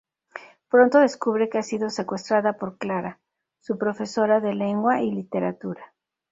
Pronto 0.67 0.97
descubre 0.97 1.47
que 1.47 1.59
ha 1.59 1.61
sido 1.61 1.91
secuestrada 1.91 2.53
por 2.53 2.79
Clara, 2.79 3.19
su 3.59 3.77
profesora 3.77 4.39
de 4.39 4.55
lengua 4.55 5.03
y 5.03 5.11
literatura. 5.11 5.93